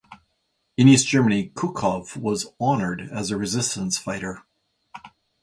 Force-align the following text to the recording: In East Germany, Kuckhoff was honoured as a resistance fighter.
In 0.77 0.87
East 0.87 1.07
Germany, 1.07 1.49
Kuckhoff 1.51 2.17
was 2.17 2.47
honoured 2.59 3.01
as 3.11 3.29
a 3.29 3.37
resistance 3.37 3.99
fighter. 3.99 4.41